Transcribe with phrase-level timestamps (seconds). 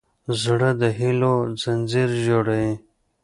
[0.41, 2.73] زړه د هيلو ځنځیر جوړوي.